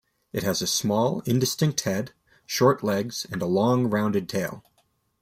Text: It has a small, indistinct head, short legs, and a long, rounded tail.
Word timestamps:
It 0.33 0.41
has 0.41 0.63
a 0.63 0.65
small, 0.65 1.19
indistinct 1.27 1.81
head, 1.81 2.11
short 2.47 2.83
legs, 2.83 3.27
and 3.29 3.39
a 3.39 3.45
long, 3.45 3.87
rounded 3.87 4.27
tail. 4.27 4.63